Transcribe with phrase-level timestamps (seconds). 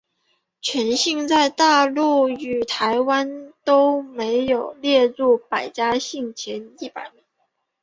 [0.63, 7.23] 全姓在大陆和台湾都没有列入百家姓前一百位。